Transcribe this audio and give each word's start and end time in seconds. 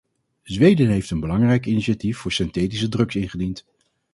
Zweden 0.43 0.87
heeft 0.89 1.09
een 1.11 1.19
belangrijk 1.19 1.65
initiatief 1.65 2.17
voor 2.17 2.31
synthetische 2.31 2.89
drugs 2.89 3.15
ingediend. 3.15 3.65